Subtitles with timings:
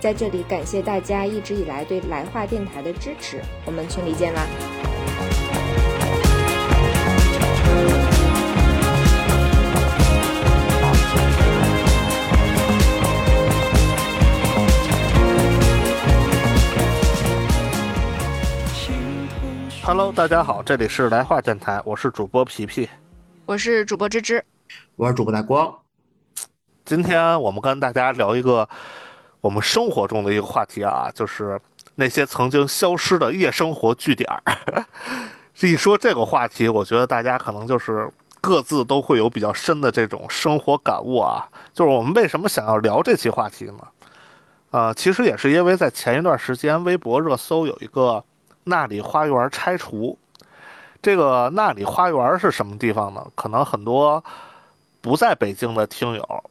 [0.00, 4.46] 在这里感谢大家一直以来对来话电台的支持，我们群里见啦
[19.82, 22.88] ！Hello，大家好，这里是来话电台，我是主播皮皮，
[23.46, 24.44] 我是主播芝芝，
[24.94, 25.74] 我是主播大光。
[26.84, 28.68] 今天我们跟大家聊一个。
[29.40, 31.60] 我们生活中的一个话题啊，就是
[31.94, 34.86] 那些曾经消失的夜生活据点儿。
[35.60, 38.08] 一说这个话题，我觉得大家可能就是
[38.40, 41.48] 各自都会有比较深的这种生活感悟啊。
[41.72, 43.78] 就是我们为什么想要聊这期话题呢？
[44.70, 48.22] 呃，其实也是因为在前一段时间，微博热搜有一个
[48.64, 50.18] 那里花园拆除。
[51.00, 53.24] 这个那里花园是什么地方呢？
[53.34, 54.22] 可能很多
[55.00, 56.44] 不在北京的听友。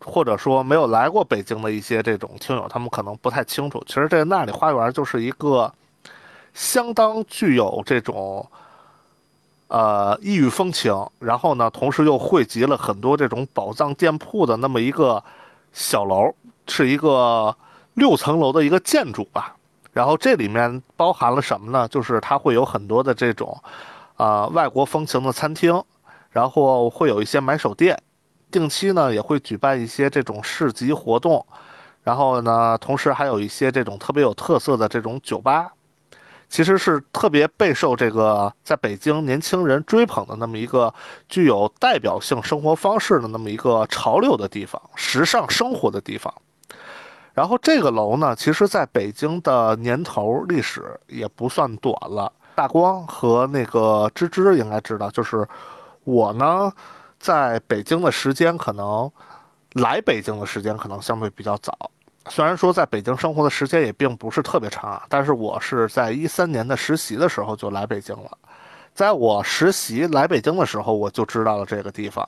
[0.00, 3.82] 或者说没有来过北京的一些这种听友，他们可能不太清楚。
[3.86, 5.72] 其实这那里花园就是一个
[6.54, 8.48] 相当具有这种
[9.68, 15.22] 呃异域风情，然后呢，同时又汇集了很多这种宝藏店铺的那么一个
[15.72, 16.32] 小楼，
[16.66, 17.54] 是一个
[17.94, 19.56] 六层楼的一个建筑吧。
[19.92, 21.88] 然后这里面包含了什么呢？
[21.88, 23.60] 就是它会有很多的这种
[24.16, 25.82] 啊外国风情的餐厅，
[26.30, 28.00] 然后会有一些买手店。
[28.50, 31.44] 定期呢也会举办一些这种市集活动，
[32.02, 35.70] 然后呢，同时还有一些这种特别有特色的这种酒吧，
[36.48, 40.92] 其实是特别备受这个在北京年轻人追捧的那么一个
[41.28, 46.32] 具有代表性生活方式的那么一个潮流的地方，时尚生活的地方。
[47.34, 52.32] 然后这个楼呢，其实在北京的年头历史也不算短了。
[52.54, 55.46] 大光和那个芝芝应该知道，就是
[56.04, 56.72] 我呢。
[57.18, 59.10] 在北京的时间可能
[59.74, 61.90] 来北京的时间可能相对比较早，
[62.28, 68.30] 虽然说在北京生活的时间也并不是特别长啊，但是我是在一三年的实习的时候就来北京了，
[68.94, 72.26] 在我实习来北京的时候我就知道了这个地方，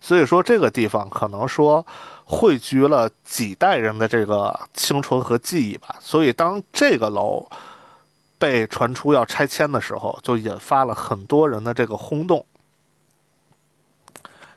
[0.00, 1.86] 所以说这个地方可能说
[2.24, 7.46] 汇聚了几代人的这个青春和记忆吧，所以当这个楼
[8.38, 12.44] 被传出要拆迁的时候，就引发了很多人的这个轰动。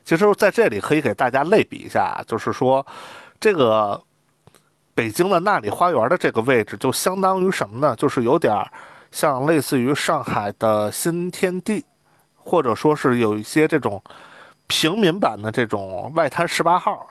[0.04, 2.86] 其实在这里可以给大家类比一下，就是说，
[3.40, 4.02] 这个
[4.96, 7.96] 北京的那里花园的这个位置，就相当于什么呢？
[7.96, 8.54] 就是有点
[9.12, 11.86] 像类似于上海的新天地，
[12.36, 14.02] 或者说是有一些这种
[14.68, 17.08] 平民版的这种外滩十八号，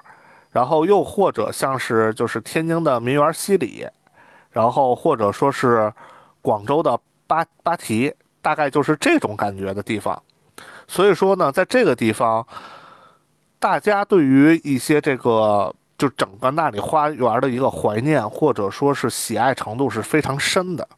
[0.50, 3.86] 然后又或者像是就是天津的民园西里，
[4.50, 5.90] 然后或者说是
[6.42, 8.12] 广州的八八提，
[8.42, 10.20] 大概就是这种感觉的地方。
[10.88, 12.44] 所以说呢，在这个地方。
[13.60, 20.88] 大家对于一些这个就整个那里花园的一个怀念，或者说是喜爱程度是非常深的。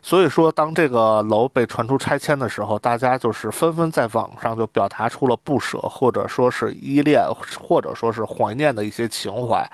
[0.00, 7.26] 所以说，当这个楼被传出拆迁的时候，大家就是纷纷在网上就表达出了不舍，或者说是依恋，
[7.58, 9.68] 或者说是怀念的一些情怀。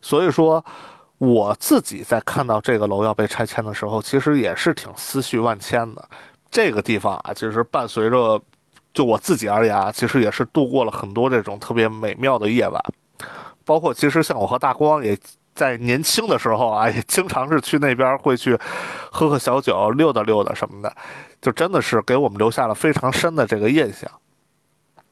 [0.00, 0.64] 所以说，
[1.18, 6.04] 我自己在看到这个楼要被拆迁的时候，其实也是挺思绪万千的。
[6.50, 8.42] 这个地方啊，其实伴随着。
[8.92, 12.82] 就我自己而言啊，其实也是度过了很多这种特别美妙的夜晚，
[13.64, 15.16] 包括其实像我和大光也
[15.54, 18.58] 在年轻的时候啊，也经常是去那边会去
[19.10, 20.94] 喝喝小酒、溜达溜达什么的，
[21.40, 24.10] 就真的是给我们留下了非常深的这个印象。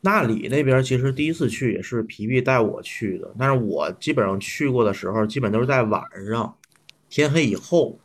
[0.03, 6.55] 那里那边其实第一次去也是皮皮带我去的，但是我基本上去过的时候，基本都是在晚上
[7.11, 7.99] 天黑以后，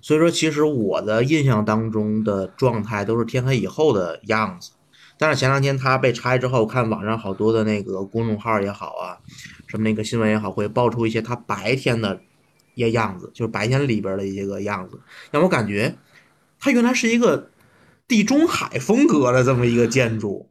[0.00, 4.72] 所以说其实我的印象当中的状态都是天黑以后的样子。
[5.18, 9.18] 但是前两天它被拆之后，看网上好多的那个公众号也好啊，
[9.66, 12.20] 什么那个新闻也好，会爆出一些它白天的
[12.74, 15.00] 一些样子，就是白天里边的一些个样子，
[15.32, 15.96] 让我感觉
[16.60, 17.50] 它原来是一个
[18.06, 20.48] 地中海风格的这么一个建筑，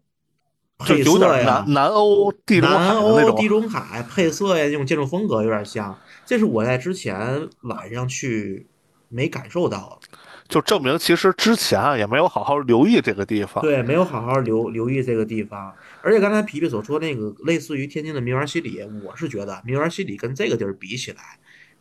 [0.77, 8.67] 配色呀，南欧地中海南欧地中海配色呀，这种建筑风格有点像，这是我在之前晚上去
[9.07, 9.99] 没感受到。
[10.47, 13.61] 就证明，其实之前啊也没有好好留意这个地方。
[13.61, 15.73] 对，没有好好留留意这个地方。
[16.01, 21.21] 而且刚才皮皮所说那个类似于天津的名园西里，我是觉得名园西里跟这个地儿比起来，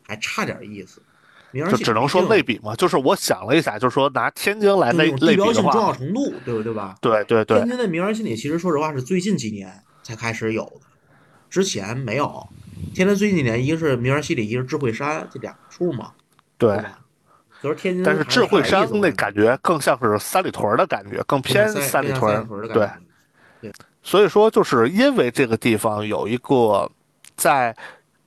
[0.06, 1.00] 还差点意思。
[1.52, 2.74] 名园就只能说类类比嘛。
[2.74, 6.96] 就是我想了一下，就是说拿天津来类地类比的标性重要，程度，对不对吧？
[7.00, 9.72] 对对对天津的名园西里其实说实话是最近几年
[10.02, 10.80] 才开始有的，
[11.48, 12.48] 之前没有。
[12.94, 16.12] 天津最近几年，一个是名园西里，一个是智慧山，这两处嘛，
[16.58, 16.80] 对。
[18.04, 22.88] 但是智慧山那感觉更像是三里屯的感觉，更偏三三里屯对。
[23.60, 23.72] 对。
[24.02, 26.90] 所以说就是因为这个地方有一个
[27.36, 27.76] 在。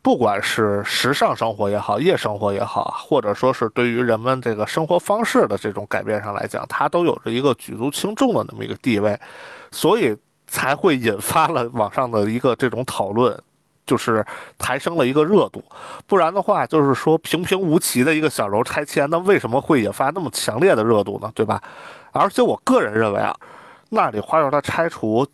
[0.02, 9.20] 不管是时尚生活也好，夜生活也好，或者说是对于人们这个生活方式的这种改变上来讲，它都有着一个举足轻重的那么一个地位，
[9.72, 10.16] 所以
[10.48, 13.38] 才会引发了网上的一个这种讨论，
[13.90, 14.26] 就是
[14.58, 15.64] 抬升了一个热度。
[16.06, 21.32] 不然的话，就是说平平无奇的一个小楼拆迁，那为什么会引发那么强烈的热度呢？
[21.34, 21.62] 对吧？
[22.12, 23.36] 而且我个人认为啊，
[23.90, 25.28] 那里花园的拆除。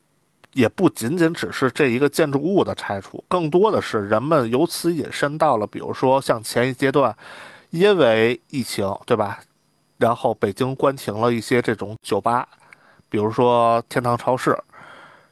[0.56, 7.14] 也不仅仅只是这一个建筑物的拆除，更多的是人们由此引申到了，比如说像前一阶段，
[7.72, 9.42] 因为疫情，对吧？
[9.98, 12.48] 然后北京关停了一些这种酒吧，
[13.10, 14.58] 比如说天堂超市，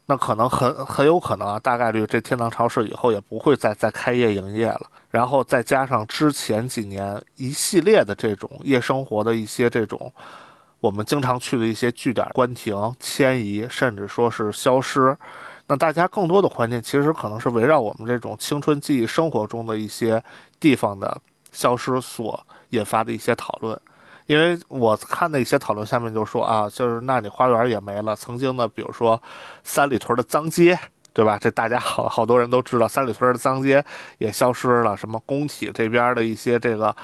[0.06, 4.82] 那可能很很有可能啊，大概率这天堂超市以后也不会再再开业营业了。
[5.10, 10.12] 然后再加上之前几年一系列的这种夜生活的一些这种。
[10.82, 15.18] 我们经常去的一些据点关停、迁移，甚至说是消失，
[15.66, 20.22] 那大家更多的环境其实可能是围绕我们这种青春记忆生活中的一些
[20.60, 21.18] 地方的
[21.54, 23.80] 消失所引发的一些讨论。
[24.26, 29.22] 因为我看的一些讨论下面就说啊，就是那里花园也没了，曾经的比如说
[29.64, 30.78] 三里屯的脏街，
[31.14, 31.38] 对吧？
[31.40, 33.84] 这大家好好多人都知道，三里屯的脏街
[34.18, 36.96] 也消失了，什么工体这边的一些这个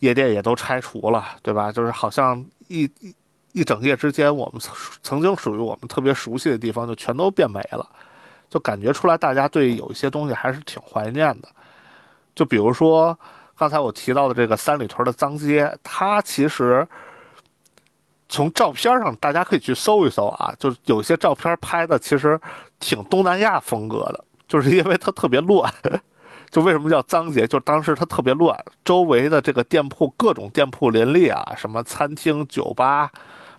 [0.00, 1.72] 夜店也都拆除了，对吧？
[1.72, 2.44] 就是好像。
[2.70, 3.16] 一一
[3.52, 7.88] 一整夜之间，我们曾曾经属于我们特别熟悉的地方，就全都变没了，
[8.50, 11.48] 就感觉出来大家对有一些东西还是挺怀念的。
[12.34, 13.18] 就比如说
[13.58, 16.86] 刚才我提到的这个三里屯的脏街，它其实
[18.28, 22.40] 从照片上大家可以去搜一搜啊，就是有些照片拍的其实
[22.78, 25.70] 挺东南亚风格的，就是因为它特别乱。
[26.50, 27.46] 就为什么叫脏街？
[27.46, 33.10] 就当时它特别乱，周围的这个店铺各种店铺林立啊，什么餐厅、酒吧、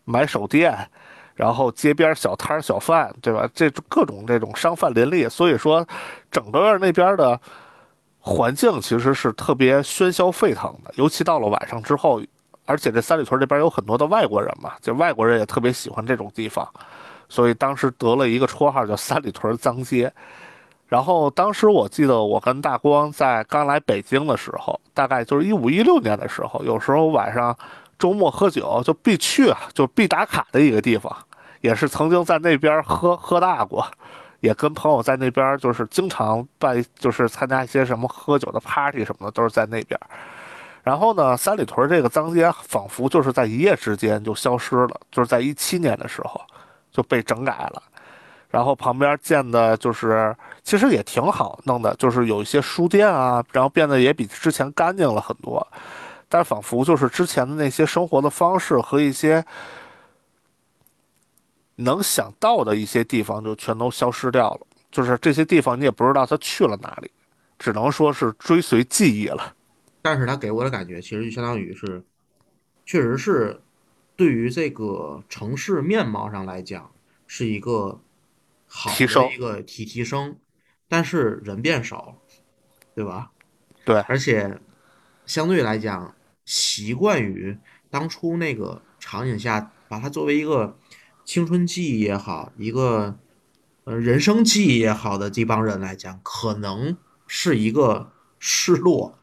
[0.05, 0.89] 买手店，
[1.35, 3.47] 然后街边小摊小贩，对吧？
[3.53, 5.87] 这各种这种商贩林立，所以说
[6.31, 7.39] 整个那边的
[8.19, 10.91] 环境其实是特别喧嚣沸腾的。
[10.95, 12.21] 尤其到了晚上之后，
[12.65, 16.67] 而且这三里屯这边有很多的外国人嘛，就外国人也特别喜欢这种地方，
[17.27, 20.11] 所以当时得了一个绰号叫“三里屯脏街”。
[20.87, 27.55] 然后当时我记得我跟大光在刚来北京的时候，大概就是一五一六年的时候，有时候晚上
[27.99, 31.15] 周末喝酒就必去啊，就必打卡的一个地方，
[31.61, 33.85] 也是曾经在那边喝喝大过，
[34.39, 39.99] 也跟朋友在那边就是经常办，就是参加一些什么喝酒的 party 什么的，都是在那边。
[40.81, 46.41] 然后呢，三里屯这个脏街仿佛就是在一夜之间就消失了，就是在一七年的时候
[46.91, 47.83] 就被整改了。
[48.49, 55.67] 然后旁边建的就是，其实也挺好弄的，就是有一些书店啊，然后变得也比之前干净了很多，
[56.27, 59.45] 但仿佛就是之前的那些生活的方式和一些
[61.79, 67.11] 能想到的一些地方就全都消失掉了，就是这些地方你也不知道他去了哪里，
[67.57, 69.55] 只能说是追随记忆了。
[70.01, 72.03] 但是他给我的感觉其实就相当于是，
[72.85, 73.61] 确实是
[74.15, 76.91] 对于这个城市面貌上来讲
[77.27, 77.99] 是一个。
[78.71, 80.37] 好的一个提提升，
[80.87, 82.15] 但是人变少了，
[82.93, 83.31] 对吧？
[83.83, 84.59] 对，而且
[85.25, 86.13] 相对来讲，
[86.45, 87.57] 习惯于
[87.89, 90.77] 当初那个场景下，把它作为一个
[91.29, 93.15] 青春记忆也好，一个
[93.83, 99.19] 呃人生记忆也好的这帮人来讲，可能是一个失落，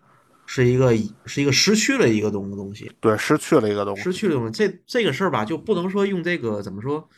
[0.46, 2.92] 是一个是一个失去了一个东东西。
[3.00, 4.52] 对，失去了一个东西，失去了东西。
[4.52, 7.08] 这这个事儿吧，就不能说用这个怎么说。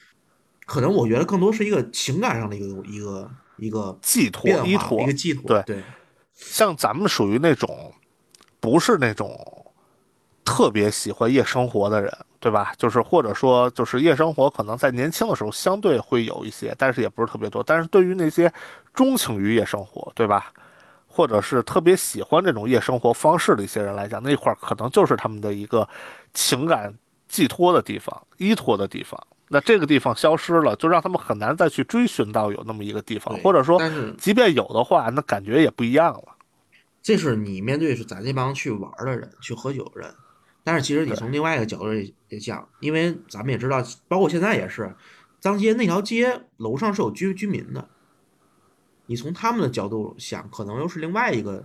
[0.65, 5.43] 可能我觉得更多是一个情感上的一个一个一个寄托依托一个寄托。
[5.49, 5.83] 对对，
[6.33, 7.93] 像咱们属于那种
[8.59, 9.71] 不是那种
[10.47, 12.73] 特别喜欢夜生活的人，对吧？
[12.77, 17.63] 就是或者说就是夜生活可能在年轻的时候相对会有一些，但是也不是特别多。
[17.63, 18.53] 但是对于那些
[18.95, 20.53] 钟情于夜生活，对吧？
[21.07, 25.89] 或者是特别喜欢这种夜生活方式的一些人来讲，那块儿可能就是他们的一个
[26.33, 26.95] 情感
[27.27, 29.21] 寄托的地方、依托的地方。
[29.49, 33.81] 那这个地方消失了，就让他们很难再去追寻到有那么一个地方，或者说，
[34.17, 36.37] 即便有的话，那感觉也不一样了。
[37.03, 40.15] 这是你面对是咱这帮去玩的人，去喝酒的人。
[40.69, 41.87] 但是其实你从另外一个角度
[42.29, 44.95] 也讲，因为咱们也知道，包括现在也是，
[45.41, 47.89] 张街那条街楼上是有居居民的。
[49.07, 51.65] 你从他们的角度想，可能又是另外一个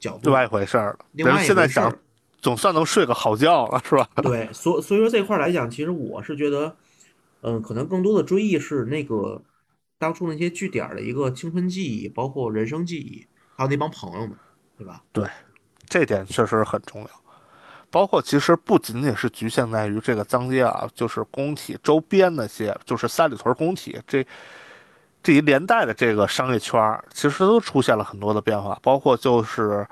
[0.00, 1.04] 角度，另外一回事儿了。
[1.12, 1.96] 另外人现在想。
[2.40, 4.08] 总算能睡个好觉了，是吧？
[4.20, 6.74] 对，所所以说这块儿来讲，其实我是觉得，
[7.42, 9.40] 嗯，可能更多的追忆是那个
[9.96, 14.36] 当初那些据点儿的一个青春记忆，包括人生记忆，还有那帮朋友们，
[14.76, 15.04] 对吧？
[15.12, 15.24] 对
[15.88, 17.21] 这点确实很重要。
[17.92, 24.26] 包括其实不仅仅是局限在于这个脏街啊，就是工体周边那些，就是三里屯工体这
[25.22, 28.76] 这一连带的这个商业圈儿，其实都出现了很多的变化。
[28.82, 29.86] 包括就是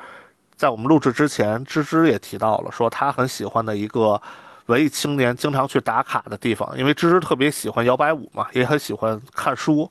[0.56, 4.20] 在我们录制之前，芝芝也提到了，说他很喜欢的一个
[4.66, 9.90] 文艺青年经常去打卡的地方，因为芝芝特别喜欢摇摆舞嘛，也很喜欢看书。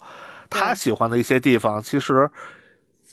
[0.49, 2.29] 他喜欢的一些地方，其实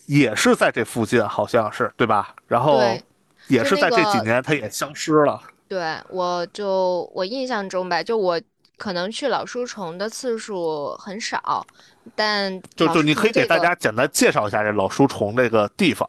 [0.06, 2.34] 也是在这附近，好像是对吧？
[2.46, 3.02] 然后对
[3.48, 5.40] 也是在这几年，它也消失了。
[5.68, 8.40] 对，我就我印象中吧，就我
[8.76, 11.66] 可能去老书虫的次数很少，
[12.14, 16.08] 但就就你可以给大家简单介绍一下这老书虫这个地方。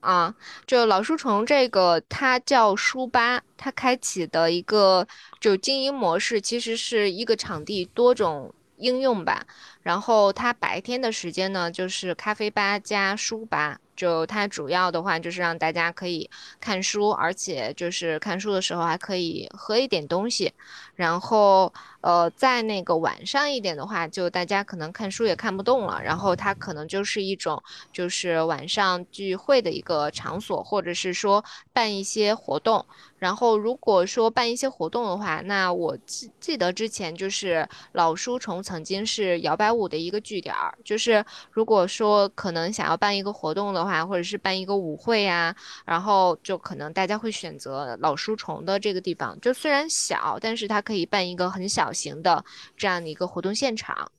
[0.00, 0.32] 啊，
[0.66, 5.06] 就老书虫这个，它叫书吧，它开启的一个
[5.40, 9.44] 就经营模式，其实是一个场地多种应用吧。
[9.82, 13.78] 然后它白天的时间呢，就是咖啡吧加书吧。
[13.96, 16.28] 就它主要的话就是让大家可以
[16.60, 20.52] 看书，而且就是看书的时候还可以喝一点东西。
[20.94, 27.62] 然后呃，在那个晚上一点的话，就大家可能看书也看不动了，然后它可能就是一种
[27.92, 32.84] 就是晚上聚会的一个场所，或者是说办一些活动。
[33.18, 52.44] 然后如果说办一些活动的话，那我记记得之前就是老书虫曾经是摇摆舞的一个据点儿，就是如果说可能想要办一个活动的话，或者是办一个舞会呀、然后就可能大家会选择老书虫的这个地方，就虽然小，但是它可以办一个很小型的
[52.76, 54.10] 这样的一个活动现场。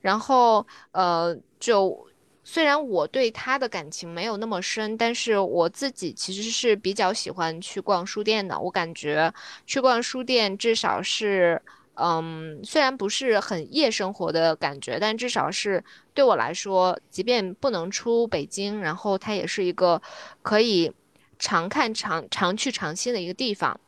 [0.00, 2.08] 然后呃，就
[2.42, 8.58] 虽然我对他的感情没有那么深，但是我自己其实是比较喜欢去逛书店的。
[8.58, 9.32] 我感觉
[9.66, 11.60] 去逛书店至少是。
[12.02, 15.84] 嗯，虽然不是很夜生活的感觉，但至少是
[16.20, 20.02] 对我来说，即便不能出北京，然后它也是一个
[20.42, 20.92] 可以
[21.38, 23.80] 常看常常去常新的一个地方。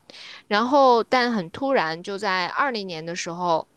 [0.49, 3.69] 然后，但很突然，就在二零年的时候，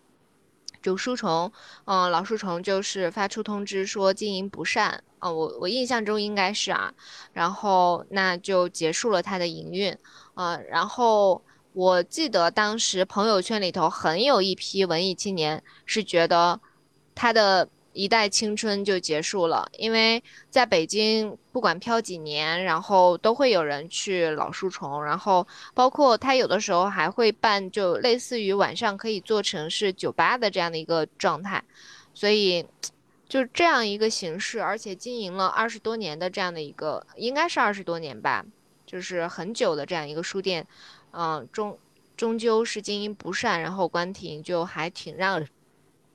[0.81, 1.51] 就书虫，
[1.83, 6.93] 嗯、老书虫就是发出通知说经营不善，啊、我我印象中应该是啊，
[7.33, 9.97] 然后那就结束了它的营运，
[10.35, 11.43] 呃，然后
[11.73, 16.61] 我记得当时朋友圈里头很有一批文艺青年是觉得
[17.13, 31.63] 他的一代青春就结束了，因为在北京不管漂几年，然后都会有人去老书虫，然后包括他有的时候还会办就类似于晚上可以做成是酒吧的这样的一个状态，
[32.13, 32.63] 所以。
[33.27, 38.45] 就这样一个形式，而且经营了二十多年的这样的一个，应该是二十多年吧，
[38.85, 40.65] 就是很久的这样一个书店，
[41.09, 41.75] 嗯、终
[42.15, 45.43] 终究是经营不善，然后关停，就还挺让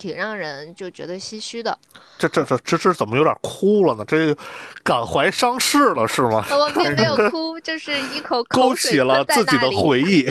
[0.01, 1.79] 挺让人就觉得唏嘘的。
[2.19, 4.05] 这这这这这怎么有点哭了呢？
[4.07, 4.35] 这
[4.83, 6.45] 感怀伤逝了是吗？
[6.51, 10.27] 我并没有哭，就是一口 勾起了自己的回忆。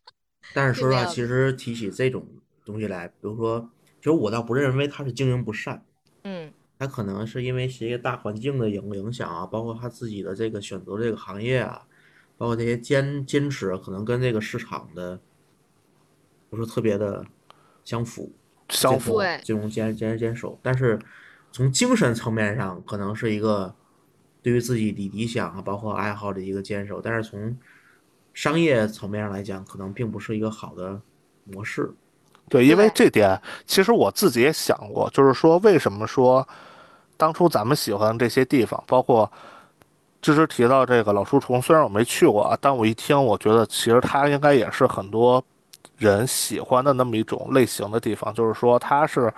[0.54, 2.26] 但是说实话，其实提起这种
[2.64, 5.84] 东西来，比如说，其实我倒不认为他是经营不善，
[6.24, 11.82] 嗯他可能是因为是一个大环境的影影响啊，包括他自己的这个选择这个行业啊，
[12.38, 15.20] 包括这些坚坚持，可能跟这个市场的
[16.48, 17.24] 不是特别的
[17.84, 18.32] 相符，
[18.70, 20.58] 相符，对这种坚坚持坚守。
[20.62, 20.98] 但是
[21.52, 23.74] 从精神层面上，可能是一个
[24.42, 27.00] 对于自己的理想啊，包括爱好的一个坚守。
[27.02, 27.56] 但是从
[28.32, 31.00] 商业层面上来讲，可能并不是一个好的
[31.44, 31.92] 模式。
[32.48, 36.46] 对，因为这点其实我自己也想过，就是说为什么说
[37.16, 39.30] 当初咱们喜欢这些地方，包括
[40.20, 45.42] 芝芝提到这个老书虫，虽然我没去过啊，但我一听，我觉得其实它应该也是很多
[45.96, 49.32] 人喜欢的那么一种类型的地方，就是说他是。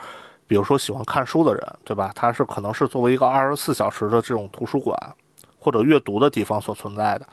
[0.48, 2.12] 比如说喜欢看书的人，对吧？
[2.14, 4.94] 他是可能是作为一个二十四小时的这种图书馆
[5.58, 7.26] 或者阅读的地方所存在的。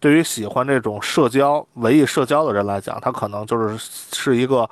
[0.00, 3.76] 对于喜欢这种社交、文艺社交的人来讲，他可能就是
[4.12, 4.68] 是一个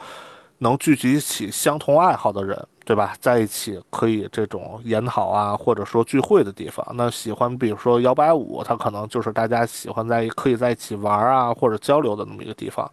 [0.58, 3.14] 能聚集起相同爱好的人，对吧？
[3.20, 6.84] 在一起可以这种研讨啊，或者说聚会的地方。
[6.94, 12.90] 那喜欢比如说摇摆舞，他可能就是大家喜欢在可以在一起玩啊或者交流的那么一个地方。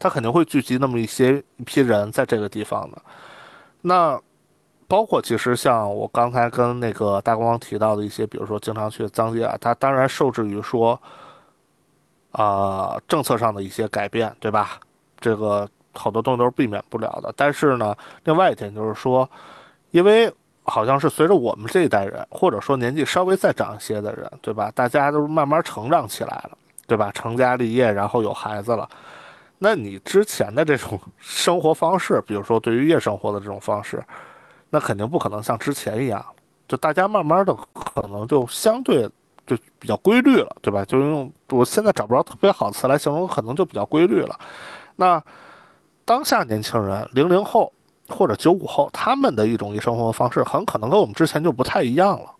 [0.00, 3.00] 他肯定会聚集那么一些一批人在这个地方的。
[3.82, 4.20] 那
[4.88, 11.00] 包括其实像我刚才跟那个大光提到的一些，比如说经常去脏街啊，他当然受制于说。
[12.32, 14.78] 啊、政策上的一些改变，对吧？
[15.18, 17.34] 这个好多东西都是避免不了的。
[17.36, 17.92] 但是呢，
[18.22, 19.28] 另外一点就是说，
[19.90, 24.70] 因为好像是随着我们这一代人，或者说年纪稍微再长一些的人，对吧？
[24.76, 27.10] 大家都慢慢成长起来了，对吧？
[27.10, 28.88] 成家立业，然后有孩子了。
[29.62, 34.02] 那你之前的这种生活方式，比如说对于夜生活的这种方式，
[34.70, 36.24] 那肯定不可能像之前一样，
[36.66, 39.06] 就大家慢慢的可能就相对
[39.46, 40.82] 就比较规律了，对吧？
[40.86, 44.40] 就用我现在找不着特别好词来形容，可能就比较规律了。
[44.96, 45.22] 那
[46.06, 47.70] 当下年轻人，零零后
[48.08, 52.34] 或者九五后，他们的一种夜生活方式，很可能跟我们之前就不太一样了。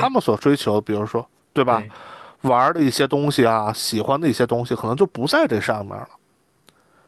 [0.00, 1.80] 他们所追求，比如说，对吧？
[2.42, 6.08] 玩的一些东西啊，喜欢的一些东西，可能就不在这上面了。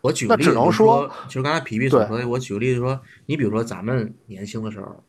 [0.03, 5.03] 我举个例子，只能说，就是刚才皮皮所说的，我举个例子说，你比如说咱们年轻的时候，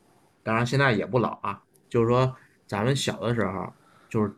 [0.43, 1.59] 当然现在也不老啊，
[1.89, 2.35] 就是说
[2.67, 3.73] 咱们小的时候，
[4.07, 4.31] 就是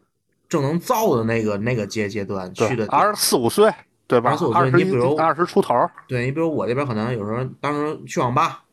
[0.48, 3.70] 正能造的那个那个阶阶段去的，二十四五岁，
[4.08, 4.30] 对吧？
[4.30, 5.76] 二十四五岁，你比如二十出头，
[6.08, 8.64] 对你比如我这边可能有时候当时去网吧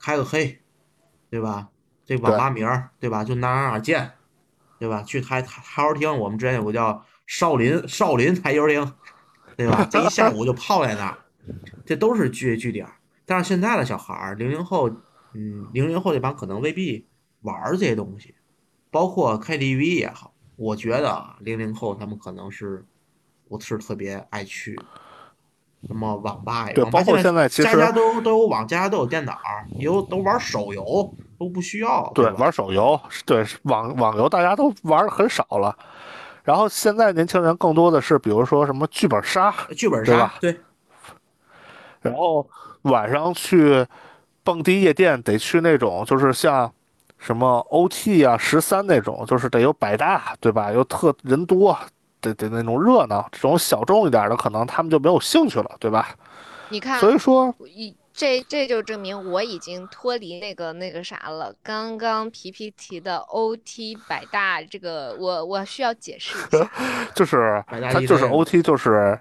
[0.00, 0.58] 开个黑，
[1.30, 1.68] 对吧？
[2.04, 3.22] 这网吧名儿，对吧？
[3.22, 4.10] 就哪哪哪见，
[4.80, 5.02] 对吧？
[5.04, 8.92] 去台台台球厅，我们之前有个叫少林少林台球厅。
[9.56, 9.86] 对吧？
[9.90, 11.18] 这一下午就泡在那儿，
[11.84, 12.86] 这都是据据点。
[13.26, 14.88] 但是现在的小孩儿，零零后，
[15.32, 17.06] 嗯，零零后这帮可能未必
[17.42, 18.34] 玩这些东西，
[18.90, 20.32] 包括 KTV 也好。
[20.56, 22.84] 我觉得零零后他们可能是
[23.48, 24.78] 不是特别爱去
[25.86, 26.72] 什么网吧呀？
[26.74, 29.38] 对，包括现在其实家家都都有网，家家都有电脑，
[29.78, 32.10] 有都玩手游，都不需要。
[32.14, 35.76] 对，玩手游，对网网游大家都玩的很少了。
[36.44, 40.56] 然后现在年轻人更多的是，比如说什么剧本杀，剧本杀，对。
[42.02, 42.46] 然后
[42.82, 43.84] 晚上去
[44.42, 46.70] 蹦迪夜店，得去那种就是像
[47.18, 50.70] 什么 OT 啊、十三那种，就是得有百大，对吧？
[50.70, 51.74] 又特人多，
[52.20, 53.26] 得得那种热闹。
[53.32, 56.10] 这种小众一点的，可能他们就没有兴趣了，对吧？
[56.68, 57.96] 你看，所以说一。
[58.16, 61.52] 这这就证明我已经脱离那个那个啥了。
[61.64, 66.70] 刚刚皮皮提的 OT 百大这个，我我需要解释一下，
[67.12, 69.18] 就是它就是 OT，就是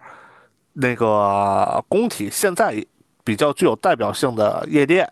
[0.73, 2.85] 那个工体现在
[3.23, 5.11] 比较具有代表性的夜店。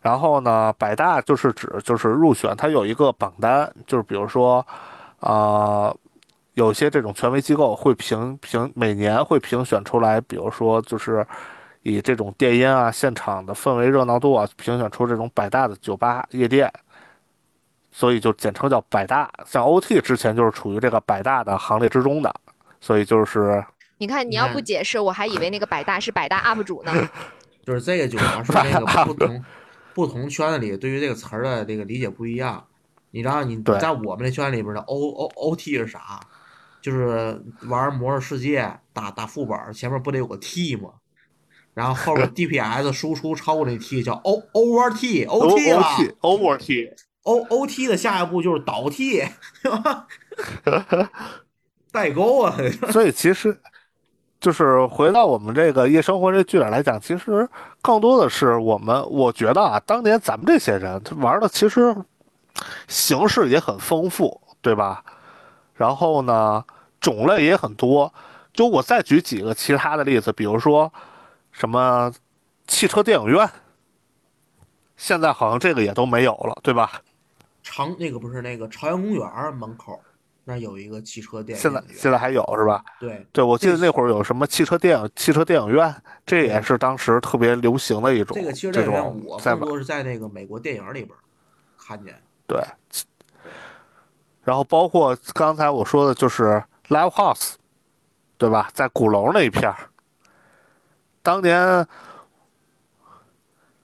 [0.00, 4.66] 然后呢，百大就是指就是入选，它有一个榜单，就是比如说
[5.20, 5.94] 啊，
[6.54, 11.24] 有些这种权威机构会评评，每年会评选出来，比如说就是。
[11.88, 16.72] 以这种电音啊、现场的氛围热闹度啊，评选出这种百大的酒吧夜店，
[17.90, 19.30] 所以就简称叫百大。
[19.46, 22.34] 像 OT 之前就是处于这个百大的行列之中的，
[22.80, 23.64] 所以就是。
[24.00, 26.92] 你看，你要不解释，我还以为那个百大是百大 UP 主呢。
[27.66, 29.44] 就是这个酒吧是那个不同
[29.92, 32.64] 不同圈子里对于这个词儿的这个理解不一样。
[33.10, 36.20] 你知道你在我们这圈里边的 O O OT 是啥？
[36.80, 40.90] 就是玩魔兽世界打打副本，前面不得有个 T 吗？
[41.78, 45.80] 然后后边 DPS 输出超过那 T 叫 O Over T O T 了
[46.20, 46.90] ，Over T
[47.22, 49.22] O O T 的下一步就是倒 T，
[51.92, 52.56] 代沟啊！
[52.90, 53.56] 所以其实
[54.40, 57.48] 就是回到我们这个夜生活这剧点来讲，其实
[57.80, 61.94] 更多的是我们我觉得啊，当年咱们这些人玩的其实
[62.88, 65.04] 形式也很丰富，对吧？
[65.74, 66.64] 然后呢，
[67.00, 68.12] 种类也很多。
[68.52, 70.92] 就我再举几个其他的例子，比如说。
[71.58, 72.12] 什么
[72.68, 73.50] 汽车电影院？
[74.96, 77.02] 现在好像这个也都没有了，对吧？
[77.64, 80.00] 长那个不是那个朝阳公园门口
[80.44, 81.60] 那有一个汽车电影。
[81.60, 82.84] 现在现在还有是吧？
[83.00, 85.92] 对对，我记得那会儿有什么汽车电影、汽车电影院，
[86.24, 88.36] 这也是当时特别流行的一种。
[88.36, 91.10] 这个汽车电影院我更多是在那个美国电影里边
[91.76, 92.14] 看见。
[92.46, 92.62] 对。
[94.44, 97.54] 然后包括刚才我说的就是 Live House，
[98.36, 98.70] 对吧？
[98.72, 99.76] 在鼓楼那一片儿。
[101.22, 101.86] 当年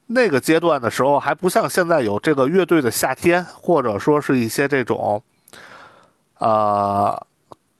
[0.07, 5.21] 那个阶段的时候，还不像现在有这个乐队的夏天，或者说是一些这种，
[6.37, 7.27] 呃，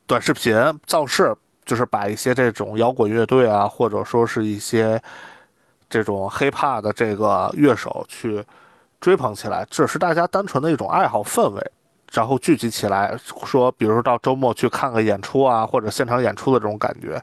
[0.07, 5.01] 短视频造势，就是把一些这种摇滚乐队啊，或者说是一些
[5.87, 8.43] 这种 hiphop 的这个乐手去
[8.99, 11.71] 追捧起来，只是大家单纯的一种爱好氛围，
[12.11, 13.15] 然后聚集起来，
[13.45, 17.21] 说，比如说到周末去看个演出啊，或者现场演出的这种感觉。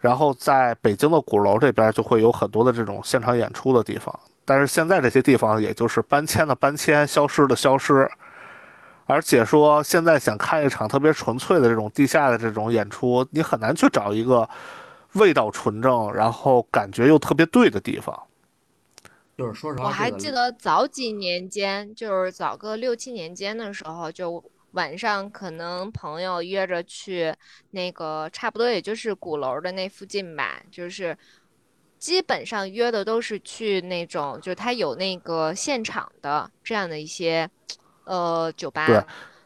[0.00, 8.08] 然后在北京的鼓楼这边就会有很多的这种现场演出的地方，但是现在这些地方也就是搬迁的搬迁，消失的消失。
[9.06, 14.48] 而且说现在想看一场特别纯粹的这种地下的这种演出，你很难去找一个
[15.14, 18.16] 味道纯正，然后感觉又特别对的地方。
[19.36, 24.44] 就是说实话，我还记得早几年间，就是早个六七年间的时候就。
[24.72, 27.34] 晚上可能朋友约着去
[27.70, 31.16] 那个，差不多也就是鼓楼的那附近吧，就是
[31.98, 37.48] 基本上约的都是去那种，就是他有那个现场的这样的一些，
[38.04, 38.86] 呃，酒吧。
[38.86, 39.04] 对，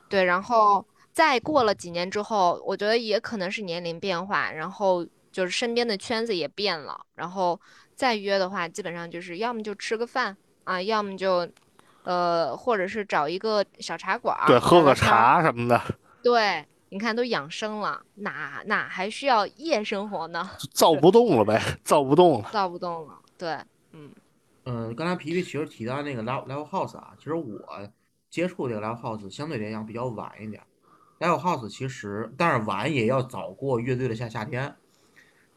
[0.08, 7.58] 对，然后再过了几年之后，我觉得也可能是年龄变化，然后就是身边的圈子也变了，然后
[7.94, 11.48] 再约的话，基本上就是要么就吃个饭啊，要么就，
[12.04, 15.42] 呃，或者是找一个小茶馆，对，喝个茶。
[15.42, 15.80] 什么的。
[16.22, 16.64] 对。
[16.94, 20.50] 你看都养生了，哪哪还需要夜生活呢？
[20.74, 23.14] 造不动了呗，造不动了，造不动了。
[23.38, 23.56] 对，
[23.92, 24.10] 嗯
[24.66, 27.56] 嗯，刚才皮皮其实提到那个 live live house 啊，其实我
[28.28, 30.62] 接触这个 live house 相对来讲比较晚一点。
[31.18, 34.76] live house 其实，但是晚也要早过乐队的夏夏天。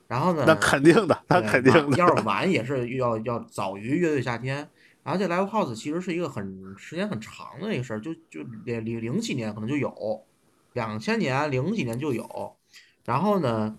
[0.07, 0.45] 然后呢？
[0.47, 1.97] 那肯定的，那肯定的。
[1.97, 4.69] 要是晚也是要要早于乐队夏天。
[5.05, 10.25] 然后这 live house 其实是一个很时间很长的一个事儿，就就零零零几年可能就有。
[10.73, 12.57] 两千年零几年就有，
[13.05, 13.77] 然后呢？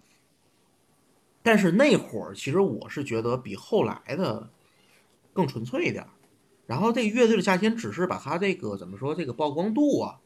[1.42, 4.48] 但是那会儿其实我是觉得比后来的
[5.32, 6.06] 更纯粹一点。
[6.66, 10.18] 然后这个乐队的夏天只是把它这个怎么说这个曝光度啊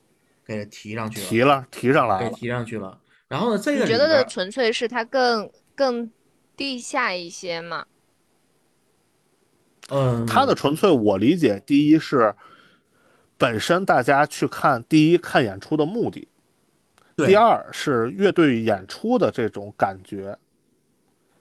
[0.46, 3.00] 给提上去了，提了提上来了，给提上去了。
[3.26, 6.10] 然后呢，这个你觉得的纯粹是它更更
[6.56, 7.86] 地下一些吗？
[9.88, 12.34] 嗯，它的纯粹我理解，第一是
[13.38, 16.28] 本身大家去看第一看演出的目的。
[17.16, 20.38] 第二是乐队演出的这种感觉，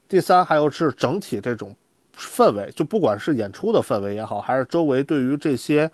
[0.09, 1.73] 第三还有是整体这种
[2.13, 5.89] 氛围，就不管是演出的氛围也好，还是周围对于这些，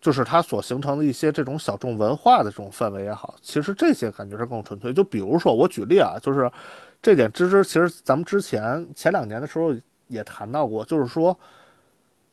[0.00, 4.92] 就是它所形成的一些这种小众文化的这种氛围也好，其实这些感觉是更纯粹。
[4.92, 6.50] 就比如说我举例啊，就是
[7.00, 9.72] 这点芝芝，其实咱们之前前两年的时候
[10.08, 11.38] 也谈到过，就是说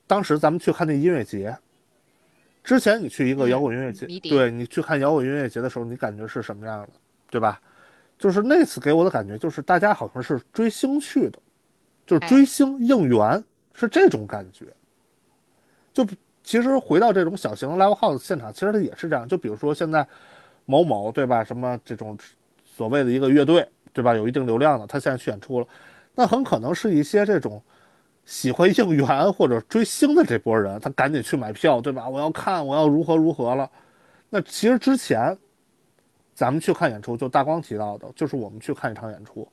[0.10, 1.56] 当时咱们去看那音乐节。
[2.64, 6.90] 之前你去一个摇滚音乐节，对你去看摇滚音乐节的时候，你感觉是什么样的，
[7.30, 7.62] 对吧？
[8.18, 11.38] 就是那次给我的感觉，就是大家好像是追星去的，
[12.08, 13.44] 就是追星应援，
[13.76, 14.66] 是这种感觉。
[15.94, 16.04] 就
[16.44, 19.28] 其实回到这种小型 live house 现场，其实它也是这样。
[19.28, 20.06] 就比如说现在
[20.66, 21.44] 某某，对吧？
[21.44, 22.18] 什么这种
[22.66, 24.16] 所谓的一个乐队，对吧？
[24.16, 25.68] 有一定流量的，他现在去演出了，
[26.16, 27.62] 那很可能是一些这种。
[28.30, 32.08] 喜欢应援或者追星的这波人，他赶紧去买票，对吧？
[32.08, 33.68] 我要看，我要如何如何了。
[34.30, 35.36] 那其实之前，
[36.36, 39.48] 咱们去看演出，就大光提到的，就是我们去看一场演出，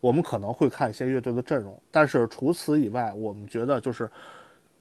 [0.00, 4.08] 我们可能会看一些乐队的阵容，但是除此以外，我们觉得就是，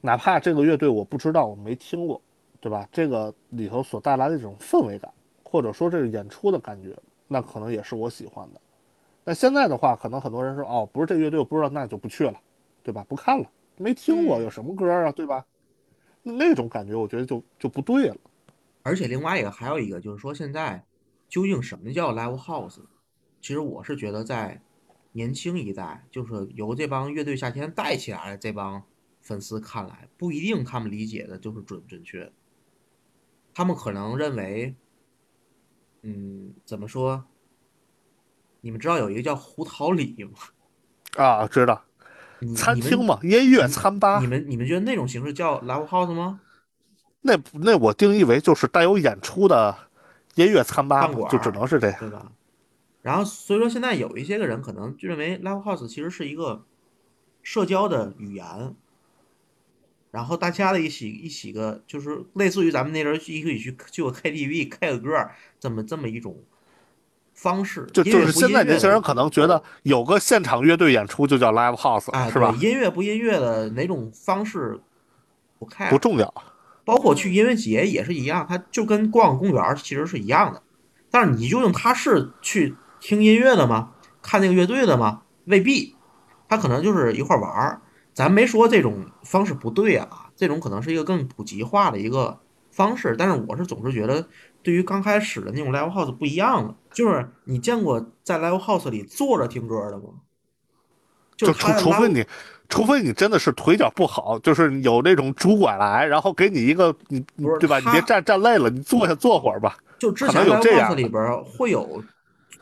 [0.02, 2.22] 哪怕这个乐队我不知道，我没听过，
[2.60, 2.86] 对吧？
[2.92, 5.10] 这个里头所带来的这种氛围感，
[5.46, 6.94] 或者说这个演出的感觉，
[7.26, 8.60] 那可能也是我喜欢的。
[9.24, 12.34] 那现在的话，可能很多人说，哦，不是这乐队，我不知道，那就不去了。
[12.90, 13.06] 对吧？
[13.08, 13.48] 不看了，
[13.78, 15.12] 没听过，有什么歌啊？
[15.12, 15.46] 对吧？
[16.24, 18.18] 那种感觉，我觉得就就不对了。
[18.82, 20.84] 而且另外一个还有一个就是说，现在
[21.28, 22.80] 究竟什么叫 live house？
[23.42, 24.60] 其实我是觉得，在
[25.12, 28.82] 年轻一代，就是由这帮乐队夏天带起来的这帮
[29.22, 32.32] 粉丝看来，不一定他们理解的就是准准确。
[33.54, 34.74] 他们可能认为，
[36.02, 37.24] 嗯，怎么说？
[38.62, 40.40] 你们知道有一个叫胡桃里吗？
[41.24, 41.84] 啊，知道。
[42.56, 44.20] 餐厅嘛，音乐餐吧。
[44.20, 46.40] 你们你们觉得那种形式叫 live house 吗？
[47.22, 49.76] 那那我定义为就是带有演出的
[50.36, 52.32] 音乐餐吧，就只能是这样，对吧？
[53.02, 56.66] 然后所以说现在有一些个人可能就认为 live house 其实是一个
[57.44, 58.76] 社交的语言，
[60.12, 66.38] 然后大家的一起一起个就是类似于咱们那阵一起去去个 KTV K 个歌这么这么一种。
[67.42, 72.54] 方式就就是现在年轻人可能觉得有个现场乐队演出就叫 live house，是吧？
[72.60, 74.78] 音乐不音乐的哪种方式
[75.58, 76.34] 不看不重要，
[76.84, 80.62] 包括去音乐节也是一样，它就跟逛公园其实是一样的。
[81.10, 83.92] 但是你究竟他是去听音乐的吗？
[84.22, 85.22] 看那个乐队的吗？
[85.46, 85.96] 未必，
[86.50, 87.82] 他可能就是一块玩儿。
[88.14, 92.38] 咱没说这种方式不对啊，这种可能是一个更普及化的一个
[92.70, 93.16] 方式。
[93.18, 94.28] 但是我是总是觉得。
[94.62, 100.06] 对于刚开始的那种 live house 不一样了，就是你见过在 live house 里坐着听歌的吗？
[101.38, 102.26] 就除除非你，
[102.68, 107.24] 除非你真的是腿脚不好，就是有那种拄拐来，然后给你一个你，
[107.60, 107.80] 对吧？
[107.80, 109.78] 你别站站累了，你坐下坐会儿吧。
[109.98, 112.04] 就之前 live house 里边会有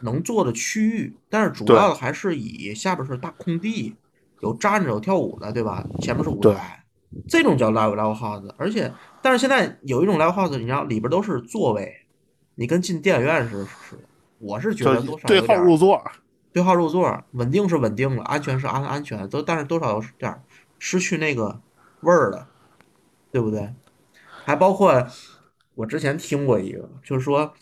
[0.02, 3.96] 能坐的区域，但是主要的还是以下边是大空地，
[4.42, 5.84] 有站着有跳舞的，对吧？
[6.02, 6.84] 前面是舞台。
[7.28, 8.94] 这种叫 live live house，而且，
[9.28, 11.94] 但是现在有一种 live house，你知道里边都是座位，
[12.56, 13.68] 你跟进电影院似的。
[14.40, 16.02] 我是觉得多少对号入座，
[16.54, 20.42] 对号入座，稳定是稳定了，安全是安安全，都但是多少有点
[20.80, 21.60] 失去那个
[22.00, 22.48] 味儿了，
[23.30, 23.74] 对不对？
[24.46, 25.06] 还包括
[25.76, 27.54] 我之前听过一个，就是说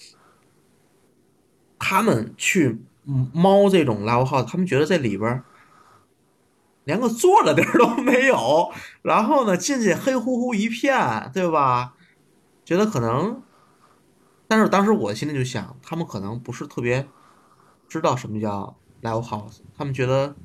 [1.79, 2.79] 他们去
[3.33, 5.41] 猫这种 live house，他们觉得这里边
[6.85, 8.71] 连个坐的地儿都没有，
[9.01, 11.93] 然后呢进去黑乎乎一片，对吧？
[12.63, 13.41] 觉得可能，
[14.47, 17.05] 但是当时我心里就想，他们可能不是特别
[17.87, 20.35] 知道什么叫 live house，他们觉得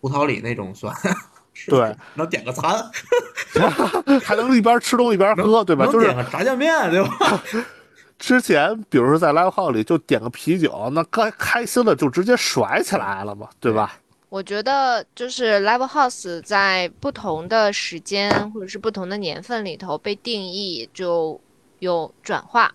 [0.00, 0.94] 胡桃里那种算
[1.68, 2.90] 对， 能点个餐，
[4.22, 5.86] 还能一边吃东西一边喝，对吧？
[5.86, 7.42] 就是点个炸酱面，对吧？
[8.18, 13.92] 之前，比如说在 live house 里就点个啤酒，那开开心的就直接甩起来了嘛，对吧？
[14.34, 21.40] 我觉得就是 live house 在不同的时间或者是不同的年份里头被定义就
[21.78, 22.74] 有转化。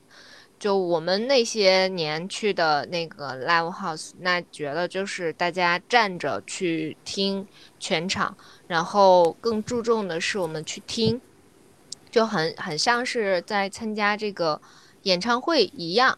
[0.57, 7.45] 就我们那些年去的那个 live house，那觉得就是大家站着去听
[7.77, 11.19] 全场，然后更注重的是我们去听，
[12.09, 14.61] 就很很像是在参加这个
[15.03, 16.17] 演唱会一样。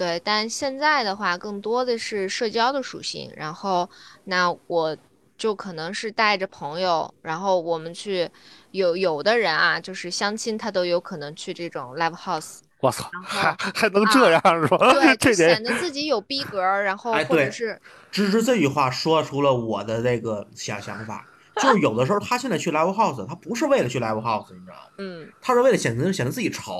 [0.00, 3.86] 对，但现在的话更多的是社交的属性，然后
[4.24, 4.96] 那我
[5.36, 8.26] 就可能是带着朋友，然后我们去，
[8.70, 12.60] 有有的人啊，就是相亲，他都有可能去这种 live house。
[12.80, 14.78] 我操，还还能这样是吧？
[14.94, 17.78] 对， 这显得自己有逼格，然后或者是
[18.10, 21.26] 芝芝这句话说出了我的这个想想法，
[21.60, 24.82] 就是有的时候他现在去 live house，他不是为了去 live house，你知道吗？
[24.96, 26.74] 嗯，他是为了显得显得自己潮，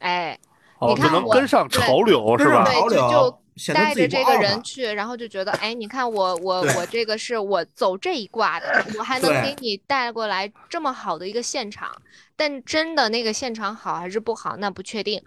[0.00, 0.38] 哎。
[0.78, 2.64] 哦，就能跟上潮流是吧？
[2.64, 11.90] 对，就就带着这个人去，然后就觉得，哎，你看我我我这个是我走这一挂的，我还能给你带过来这么好的一个现场。
[12.36, 15.22] 但真的那个现场好还是不好，那不确定。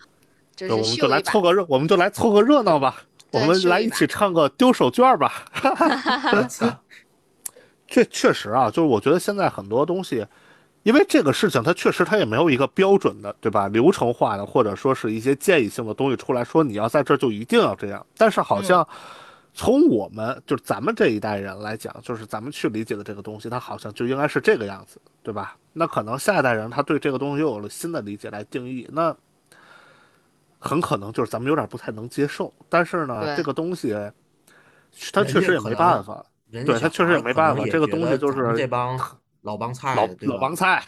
[0.56, 3.04] 就是我们就来凑个热，我们就来凑个热闹吧。
[3.32, 5.46] 我们来一起唱个丢手绢吧。
[7.88, 10.26] 这确实啊，就是我觉得现在很多东西。
[10.88, 13.68] 因为这个事情，它确实它也没有一个标准的，对吧？
[13.68, 18.06] 流程化的，或者说是一些建议性的东西出来说，你要在这就一定要这样。
[18.18, 18.88] 但是好像
[19.54, 25.58] 从我们就是咱们这一代人来讲，就是咱们去理解的这个东西，它好像就应该是这个样子，对吧？
[25.74, 29.14] 那可能下一代人他对这个东西又有了新的理解来定义，那
[30.58, 32.54] 很可能就是咱们有点不太能接受。
[32.70, 33.94] 但是呢，这个东西
[35.12, 38.98] 它确实也没办法，对他确实也没办法，这个东西就是这帮。
[39.48, 40.84] 老帮菜，老老帮菜，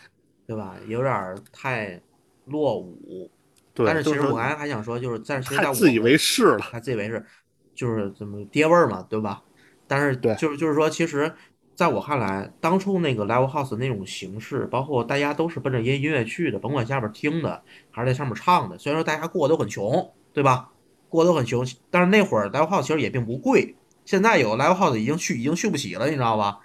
[0.45, 0.75] 对吧？
[0.85, 1.99] 有点太
[2.45, 3.31] 落伍。
[3.73, 7.25] 对，但是其实我刚才还想说，就是但是太自以为是了，太自以为是，
[7.73, 9.41] 就是怎么爹味儿嘛，对吧？
[9.87, 11.33] 但是对，就是就是说，其实
[11.73, 20.69] 在我看来，当初那个 live house 那种形式，包括大家都是奔着音音乐去的，甭管下面听的还是在上面唱的，虽然说大家过得都很穷，对吧？
[21.07, 23.75] 过得都很穷，但是那会儿 live house 其实也并不贵。
[24.03, 26.59] 现在有 live house 已经去已经去不起了，你知道吧？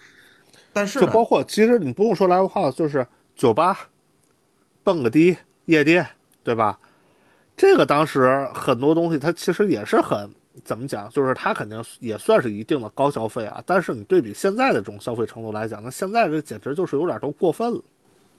[0.74, 3.88] 但是就包括，其实你不用说 live house，就是酒吧、
[4.82, 5.34] 蹦个迪、
[5.64, 6.06] 夜店，
[6.42, 6.78] 对吧？
[7.56, 10.28] 这个当时很多东西，它其实也是很
[10.64, 13.62] 怎么讲，就是它肯定也算是一定的高消费啊。
[13.64, 17.80] 但是你对比现在的这种消费程度来讲，那现在这简直就是有点都过分了。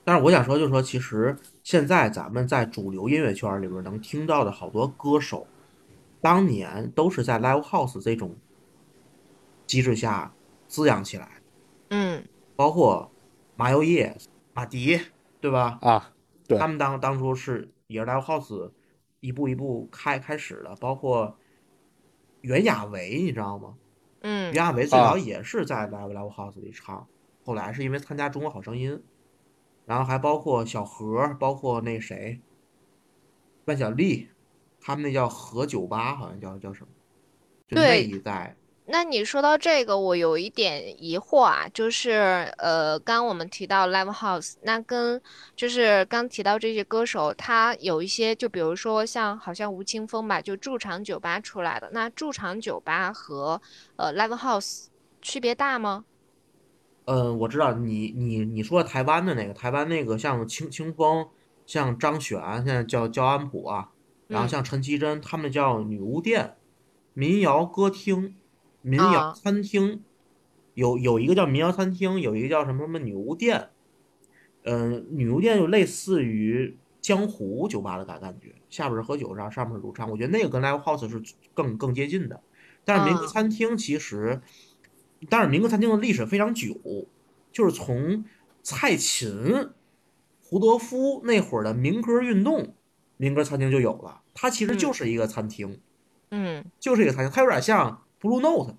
[0.04, 5.48] 但是我想说，就是说，其实现在咱们在主流音乐圈里边能听到的好多歌手，
[6.22, 8.36] 当年都是在 live house 这种
[9.66, 10.32] 机制下
[10.68, 11.30] 滋养起来。
[11.90, 13.12] 嗯，包括
[13.56, 14.16] 马友业、
[14.54, 15.00] 马迪，
[15.40, 15.78] 对吧？
[15.82, 16.14] 啊，
[16.48, 18.72] 对，他们当当初是也是 live house
[19.20, 21.38] 一步一步开开始的，包括
[22.42, 23.78] 袁娅维，你知道吗？
[24.22, 27.08] 嗯，袁娅维最早也是在 live live house 里唱，
[27.44, 29.04] 后来是因为参加中国好声音，
[29.86, 32.42] 然后还包括小何，包括那谁，
[33.66, 34.30] 万晓利，
[34.82, 36.88] 他们那叫何酒吧，好像叫叫什么？
[37.68, 38.56] 就那一代。
[38.88, 42.12] 那你说到这个，我有一点疑惑啊，就是
[42.60, 45.20] 呃，刚我们提到 live house，那跟
[45.56, 53.60] 就是刚提到这些歌手，他有一些，就比如说像好像吴青峰吧，就驻场酒吧出来的，那驻场酒吧和
[53.96, 54.86] 呃 live house
[55.20, 56.06] 区别大吗？
[57.06, 61.28] 嗯，我知道你你你说台湾的那个，台湾那个像清清风，
[61.66, 63.90] 像张悬，现在叫焦安普啊，
[64.28, 66.56] 然后像陈绮贞，他们叫女巫店、
[67.14, 68.36] 民谣歌厅。
[68.86, 70.04] 民谣餐厅
[70.76, 73.70] 有有一个叫民谣餐厅，有一个叫什么什么女巫店，
[74.64, 81.20] 嗯，女巫店就类似于江湖酒吧的感感觉，下边是喝酒，上上面是驻唱，我觉得那个跟 live house 是
[81.56, 82.40] 更更接近的。
[82.84, 84.40] 但是民歌餐厅其实，
[85.30, 86.76] 但是民歌餐厅的历史非常久，
[87.52, 88.24] 就是从
[88.62, 89.70] 蔡琴、
[90.44, 92.76] 胡德夫那会儿的民歌运动，
[93.18, 94.22] 民歌餐厅就有了。
[94.36, 95.80] 它其实就是一个餐厅，
[96.30, 98.04] 嗯，就是一个餐厅，它有点像。
[98.26, 98.74] Blue Note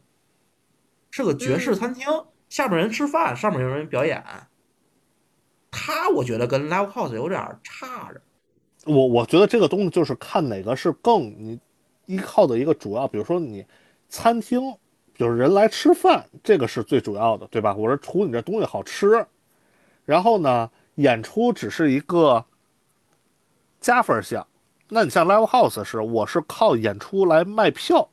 [1.13, 2.05] 是个爵士餐厅，
[2.49, 4.25] 下面人吃饭，上面有人表演。
[5.71, 8.21] 他我觉得跟 Live House 有点差着。
[8.87, 11.61] 我我觉得这个东西就是看哪个是更你
[12.07, 13.65] 依靠的一个主要，比如说你
[14.09, 14.61] 餐厅
[15.15, 17.73] 就是人来吃饭，这个是最主要的，对吧？
[17.75, 19.25] 我说图你这东西好吃，
[20.05, 22.45] 然后呢，演出只是一个
[23.81, 24.45] 加分项。
[24.89, 28.09] 那你像 live house 是，我是靠演出来卖票，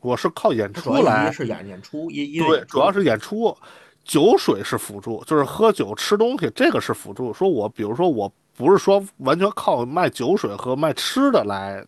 [0.00, 3.56] 我是靠演出来，是演演出，对，主要是演出，
[4.04, 7.32] 酒水是辅助，就是喝酒吃东西，这个是辅助。
[7.32, 11.84] 说我比如说我不是说完全靠卖酒水和卖吃的来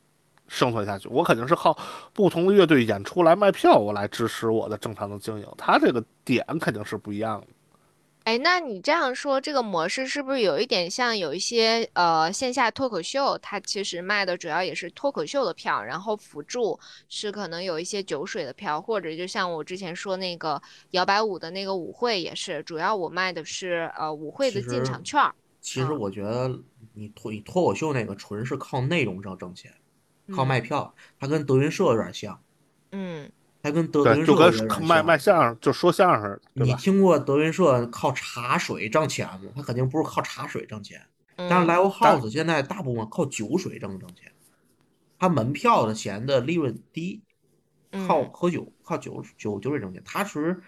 [0.49, 1.77] 生存下去，我肯定是靠
[2.13, 5.47] 不同的乐队演出来卖票，我来支持我的正常的经营。
[5.57, 7.47] 他这个点肯定是不一样的。
[8.29, 13.39] 哎，那你这样说，这个模式是不是有一点像有一些呃线下脱口秀？
[13.39, 20.61] 它其实卖的主要也是脱口秀的票，然后辅助是可能有一些酒水的票，或者就像我之前说那个
[20.91, 25.19] 摇摆舞的那个舞会也是，主要我卖的是呃舞会的进场券。
[25.63, 26.55] 其实我觉得
[26.93, 29.73] 你脱你脱口秀那个纯是靠内容挣挣钱，
[30.37, 32.39] 靠卖票，它跟德云社有点像。
[32.93, 33.31] 嗯。
[33.69, 39.53] 还跟德云社就跟卖卖相声就说相声，你听过德云社靠茶水挣钱吗？
[39.55, 41.03] 他肯定不是靠茶水挣钱。
[41.37, 44.33] 但是 Live House 现在大部分靠酒水挣挣钱，
[45.19, 47.21] 他门票的钱的利润低，
[48.09, 50.03] 靠喝酒靠酒酒酒水挣钱。
[50.03, 50.61] 他其实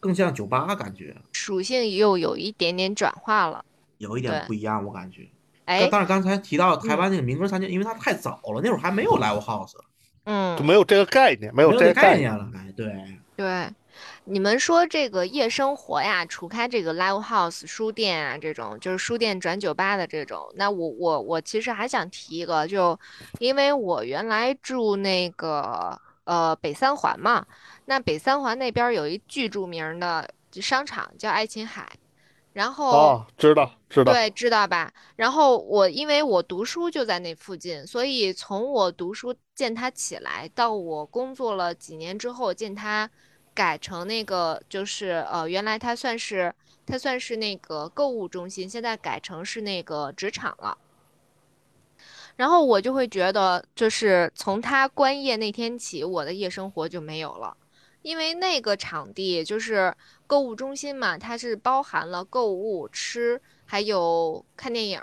[0.00, 3.62] 更像酒吧感觉，属性又有一点点转化了，
[3.98, 5.28] 有一点不一样，我感觉。
[5.66, 9.74] 哎，但是刚才提到台湾那个民歌餐厅，因为它太早了，那会儿还没有 Live House。
[10.24, 12.48] 嗯，就没有这个概念，没有这个概念了。
[12.54, 12.94] 哎，对
[13.36, 13.68] 对，
[14.24, 22.98] 你们说这个夜生活呀，除开这个 live house 书店啊这种，就是书店转酒吧的这种，那我我我其实还想提一个，就
[23.38, 27.44] 因为我原来住那个呃北三环嘛，
[27.84, 31.86] 那北三环那边有一巨著名的商场叫爱琴海。
[32.54, 34.90] 然后哦，知道知道，对，知道吧？
[35.16, 43.10] 然后我因为我读书就在那附近，所以从我读书见它起来，到我工作了几年之后见它
[43.52, 46.54] 改成那个，就是呃，原来它算是
[46.86, 50.78] 它算是那个购物中心，现在改成是那个职场了。
[52.36, 57.56] 然后我就会觉得，就是从他关业那天起，我的夜生活就没有了。
[58.04, 59.92] 因为那个场地就是
[60.26, 65.00] 购物中心嘛，它是包含了购物、吃，还有看电影，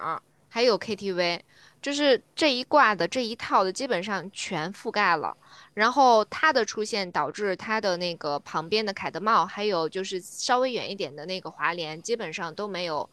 [0.48, 1.40] 还有 KTV，
[1.82, 5.36] 就是这一挂的这一套的基本上全覆盖了。
[5.74, 13.10] 然后它的出现导致它的那个旁边的凯德茂，还有就是稍微远一点的那个华联，基本上都没有，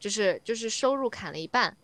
[0.00, 1.76] 就是就是收入砍了一半。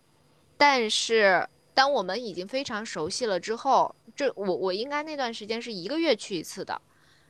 [0.57, 6.83] 但是当我们已经非常熟悉了之后，这我我应该那段时间是一个月去一次的。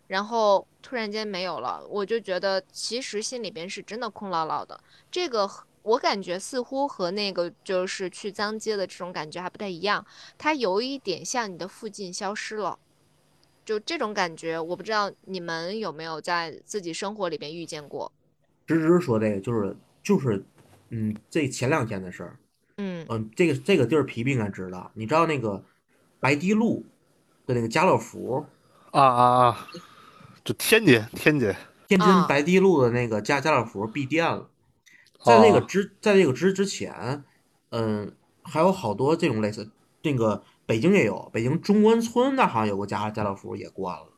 [0.07, 4.79] 然后突然间没有了，我就觉得其实心里边是真的空落落的。
[5.11, 5.51] 这个
[5.83, 10.05] 我感觉似乎和那个就是去脏街的这种感觉还不太一样，
[10.39, 12.79] 它有一点像你的附近消失了，
[13.65, 18.11] 就这种感觉，我不知道你们有没有在自己生活里边遇见过。
[18.67, 20.43] 芝芝说这个就是就是，
[20.89, 22.39] 嗯，这前两天的事儿，
[22.79, 25.63] 嗯嗯，这个这个地儿皮皮应该知道，你知道那个
[26.21, 26.85] 白堤路
[27.47, 28.47] 的那个家乐福
[28.91, 29.69] 啊啊啊。
[30.45, 31.55] 就天津，天津，
[31.89, 34.51] 天津白堤路的那个家家乐福闭店了。
[35.25, 37.25] 在那个之，在那个之之前，
[37.71, 39.71] 嗯，还有好多这种类似，
[40.03, 44.09] 那个北京也有，北京中关村那好像有个家家乐福也关了。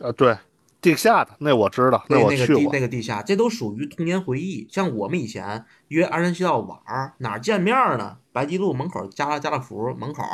[0.00, 0.36] 啊，对，
[0.80, 2.72] 地下的那我知道，那我去过。
[2.72, 4.66] 那个地下，这都属于童年回忆。
[4.68, 8.18] 像我们以前约鞍山西道玩儿，哪儿见面呢？
[8.32, 10.24] 白堤路门口家家乐福门口，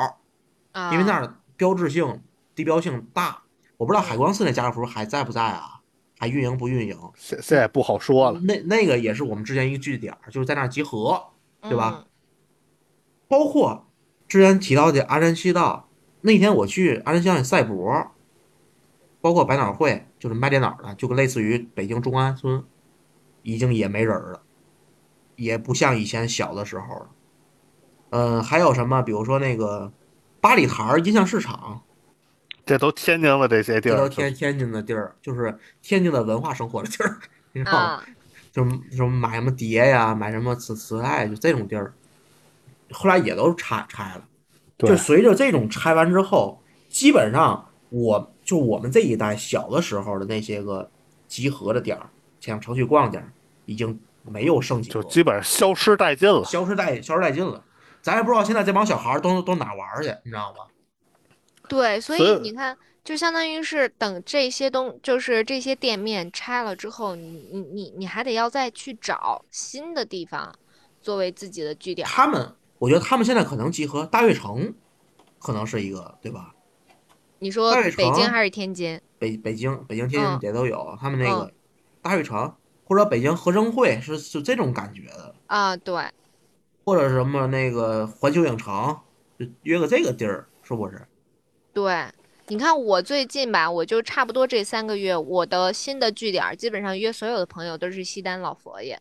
[0.90, 2.22] 因为那儿标志性、
[2.55, 3.42] 地标性大。
[3.83, 5.81] 我不知道海光寺那家乐福还在不在啊？
[6.16, 6.97] 还运营不运营？
[7.16, 8.38] 现现在不好说了。
[8.42, 11.21] 那那个也是我们之前一个据点，就是在那儿集合，
[11.62, 12.07] 对吧？
[13.27, 13.88] 包括
[14.29, 15.88] 之前提到的鞍山西道，
[16.21, 18.12] 那天我去鞍山西道赛博，
[19.21, 22.62] 包括百脑汇，就是卖电脑的，就跟类似于北京中关村，
[23.42, 24.42] 已经也没人了，
[25.35, 27.11] 也不像以前小的时候了。
[28.11, 29.03] 嗯，还有什么？
[29.03, 29.92] 比如说那个
[30.40, 31.83] 八里台音像市场。
[32.64, 37.18] 这都天津的这些地儿，这都天天津的地儿，就是天津的文化生活的地儿，
[37.53, 38.03] 你知道吗？
[38.53, 41.92] 就是什么买什么碟呀，买什么磁磁带，就这种地儿。
[42.90, 44.24] 后来也都拆拆了，
[44.78, 50.91] 就随着这种拆完之后，基本上我就我们这一代小的时候的那些个
[51.26, 52.11] 集合的点儿，
[52.41, 53.32] 像城区逛点儿，
[53.64, 57.64] 已经没有剩几个，就基本上消失殆尽了，消失殆消失殆尽了。
[58.03, 60.66] 咱也不知道现在这帮小孩儿都都哪玩去，你知道吗？
[61.68, 70.54] 对，所以你看，就相当于是等这些东，就是这些店面拆了之后，你你你你还得要再去找新的地方
[71.00, 72.06] 作为自己的据点。
[72.06, 74.74] 他们，我觉得他们现在可能集合大悦城，
[75.38, 76.54] 可能是一个，对吧？
[77.38, 79.00] 你说北京还是天津？
[79.18, 81.52] 北北京、北京、天嗯津也都有，他们那个嗯
[82.00, 82.54] 大悦城
[82.84, 86.04] 或者北京合生汇是是这种感觉的，啊，对，
[86.84, 88.96] 或者什么那个环球影城，
[89.38, 91.06] 就约个这个地儿，是不是？
[91.75, 92.07] 对，
[92.49, 98.99] 你看我最近吧，我就差不多这三个月，我的新的据点儿基本上约所有的朋友都是西单老佛爷，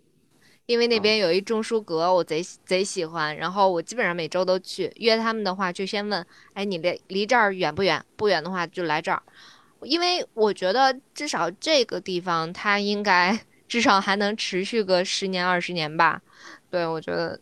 [0.68, 4.90] 因为那边有一钟书阁，我贼贼喜欢，然后我基本上每周都去。
[4.96, 8.02] 约他们的话，就先问，哎，你离离这儿远不远？
[8.16, 9.22] 不远的话就来这儿，
[9.82, 16.22] 因为我觉得至少这个地方它应该 至少还能持续个十年二十年吧。
[16.70, 17.38] 对，我觉得。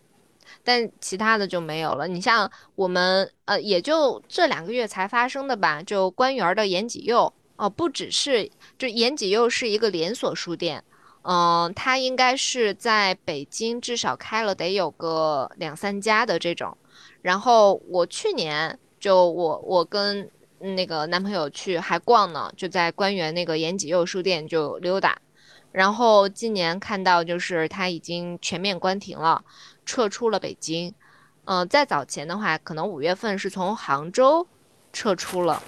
[0.70, 2.08] 但其他的就没有了。
[2.08, 8.48] 你像我们呃，也就这两个月才发生的吧，就官园的延吉佑哦、不只是
[8.78, 10.84] 就延吉佑是一个连锁书店，
[11.24, 16.78] 嗯、它应该是在北京至少开了得有个两三家的这种。
[17.24, 25.18] 然后我去年就我我跟那个男朋友去还逛呢，就在官园那个延吉佑书店就溜达。
[25.72, 29.44] 然后今年看到就是它已经全面关停了，
[29.86, 30.94] 撤出了北京。
[31.46, 34.48] 嗯、再早前的话，可能五月份是从杭州
[34.94, 35.64] 撤出了。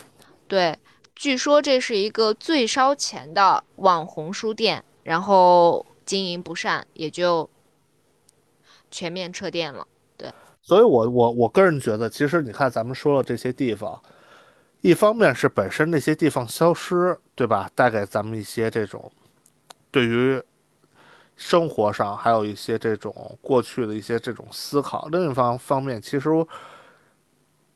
[0.48, 0.78] 对，
[1.16, 7.50] 据说这是一个最烧钱的网红书店，然后经营不善，也就
[8.92, 9.88] 全面撤店了。
[10.18, 10.32] 对
[10.62, 14.00] 所以我我我个人觉得，其实你看咱们说了这些地方，
[14.82, 17.72] 一方面是本身那些地方消失，对吧？
[17.74, 19.12] 带给咱们一些这种
[19.92, 20.42] 对于
[21.36, 25.08] 生活上还有一些这种过去的一些这种思考。
[25.12, 26.30] 另一方方面，其实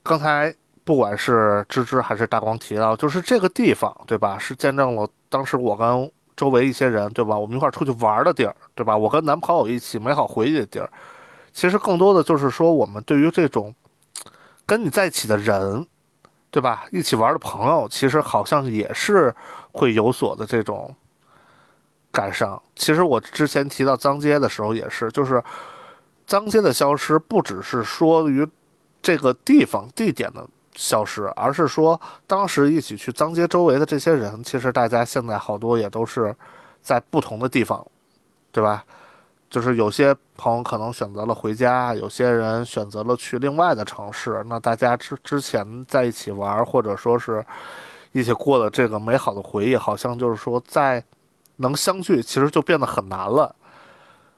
[0.01, 0.53] 刚才
[0.83, 4.37] 不管是芝芝还是大光提到，就是这个地方，对吧？
[4.37, 7.37] 是见证了当时我跟周围一些人，对吧？
[7.37, 8.95] 我们一块出去玩的地儿，对吧？
[8.95, 10.89] 我跟男朋友一起美好回忆的地儿。
[11.51, 13.73] 其实更多的就是说，我们对于这种
[14.65, 15.87] 跟你在一起的人，
[16.51, 16.85] 对吧？
[16.91, 19.33] 一起玩的朋友，其实好像也是
[19.71, 20.93] 会有所的这种
[22.15, 22.61] 感伤。
[22.77, 25.43] 其实我之前提到脏街的时候也是，就是
[26.25, 28.47] 脏街的消失，不只是说于
[29.01, 36.33] 这个地方地点的消失，而是说当时一起去脏街周围的这些人，其实大家现在好多也都是
[36.81, 37.85] 在不同的地方，
[38.53, 38.85] 对吧？
[39.47, 44.43] 就是有些朋友可能选择了回家，有些人选择了去另外的城市。
[44.47, 47.45] 那大家之之前在一起玩，或者说是
[48.11, 51.01] 一起过的这个美好的回忆，好像就是说在
[51.57, 53.55] 能相聚，其实就变得很难了。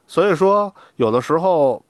[0.07, 1.83] 所以说，有的时候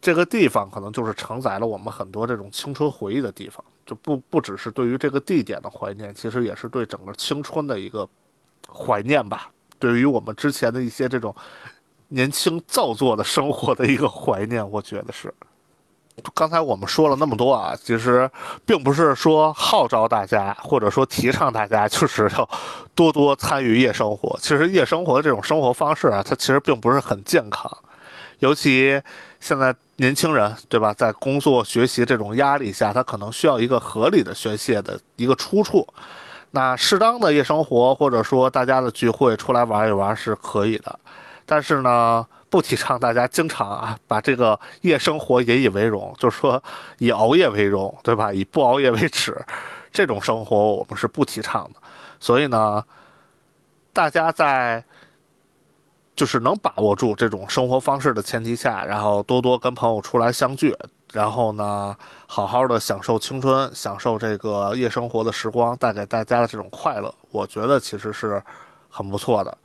[0.00, 8.08] 这个地方可能就是承载了我们很多这种青春回忆的地方，就不不只是对于这个地点的怀念，其实也是对整个青春的一个
[8.72, 9.50] 怀念吧。
[9.78, 11.34] 对于我们之前的一些这种
[12.08, 15.32] 年轻造作的生活的一个怀念，我觉得是。
[16.34, 18.30] 刚才我们说了那么多啊，其实
[18.64, 22.48] 并不是说号召大家，或者说提倡大家就是要
[22.94, 24.38] 多多参与夜生活。
[24.40, 27.70] 其实夜生活的这种生活方式啊，它其实并不是很健康，
[28.40, 29.00] 尤其
[29.40, 30.94] 现在年轻人，对吧？
[30.94, 35.86] 在工作、学习这种压力下，他可能需要一个合理的宣泄的一个出处。
[36.52, 40.98] 那适当的夜生活，或者说大家的聚会出来玩一玩是可以的。
[41.46, 46.62] 但是呢，不提倡大家经常啊把这个夜生活引以为荣，就是说
[46.98, 48.32] 以熬夜为荣，对吧？
[48.32, 49.40] 以不熬夜为耻，
[49.92, 51.80] 这种生活我们是不提倡的。
[52.18, 52.84] 所以呢，
[53.92, 54.84] 大家在
[56.16, 60.76] 就是能把握住这种生活方式的前提下，然后多多跟朋友出来相聚，
[61.12, 61.96] 然后呢，
[62.26, 68.42] 好好的享受青春，享受这个夜生活的时光带给大家的这种快乐，我觉得其实是
[68.90, 69.56] 很不错的。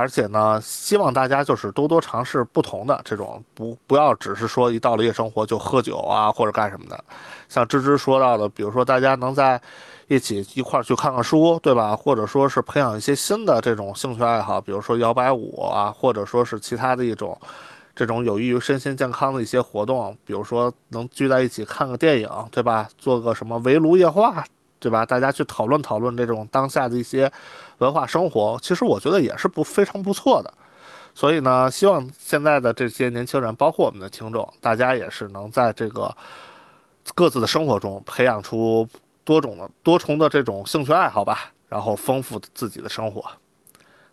[0.00, 7.04] 而且呢，希望大家就是多多尝试不同的这种，不不要只是说一到了夜生活就喝酒啊或者干什么的。
[7.50, 9.60] 像芝芝说到的，比如说大家能在
[10.08, 11.94] 一起一块儿去看看书，对吧？
[11.94, 17.38] 或者说是培养一些新的这种兴趣爱好，比如说摇摆舞啊，或者说是其他的一种
[17.94, 22.88] 这种有益于身心健康的一些活动，比如说能聚在一起看个电影，对吧？
[22.96, 24.42] 做个什么围炉夜话，
[24.80, 25.06] 对吧？
[25.06, 27.30] 大家去讨论讨论这种当下的一些
[27.78, 30.52] 文化生活，其实我觉得也是不非常不错的。
[31.14, 36.16] 所以呢，希望现在的这些年轻人，包括我们的听众，大家也是能在这个
[37.14, 38.88] 各自的生活中培养出
[39.22, 43.24] 多种的多重的这种兴趣爱好吧，然后丰富自己的生活。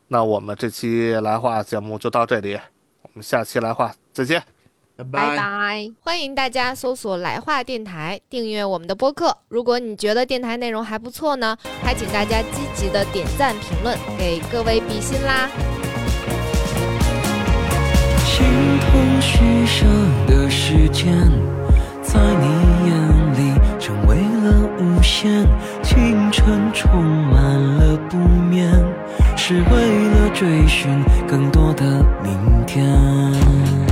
[0.10, 2.60] 那我们这期来话节目就到这里，
[3.04, 4.57] 我们下期来话再见。
[4.98, 5.92] 拜拜拜！
[6.02, 9.38] 欢迎大家搜索“来话电台”，订阅我们的播客。
[9.48, 15.50] 如果你觉得电台内容还不错呢，还请大家积极的点赞、评论，给各位比心啦！
[20.28, 21.14] 的时间，
[22.02, 25.46] 在你眼里成为了无限，
[25.84, 28.72] 青春充满了不眠，
[29.36, 31.84] 是为了追寻更多的
[32.24, 33.87] 明天。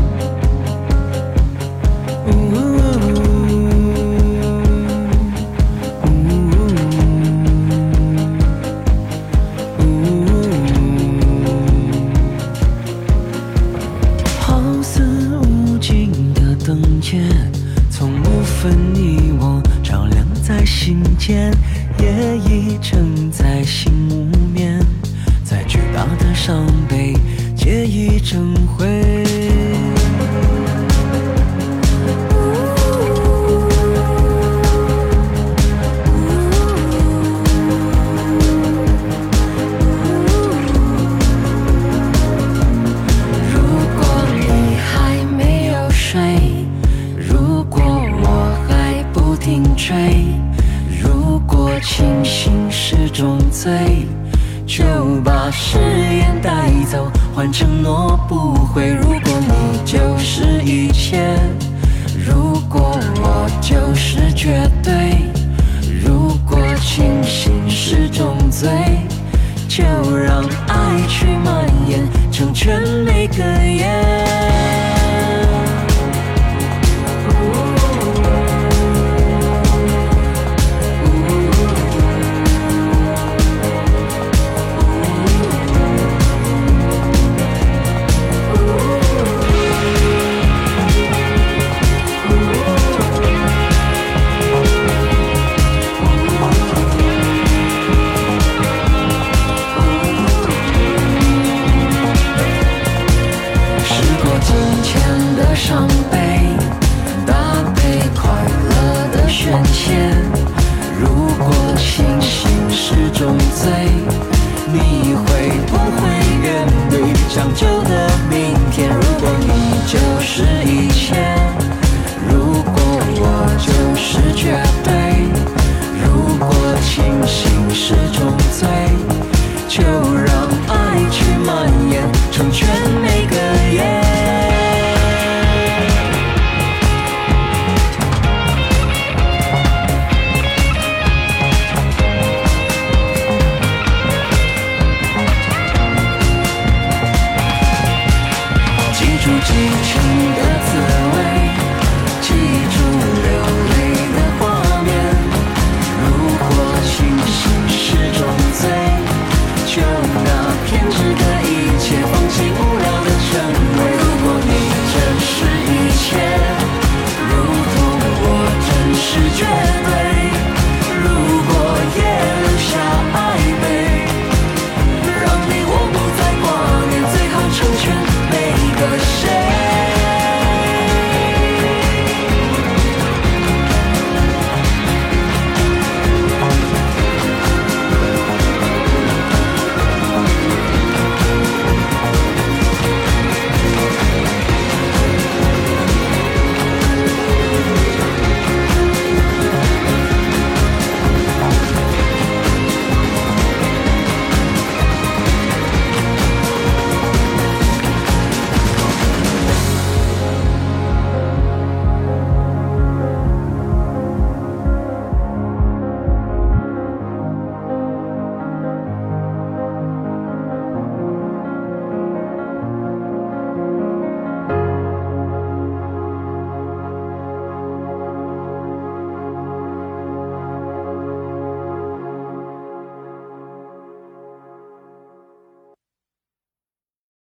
[73.15, 74.54] 每个夜。